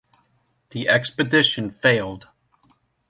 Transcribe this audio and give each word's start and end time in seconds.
The 0.71 0.89
expedition 0.89 1.69
failed. 1.69 2.27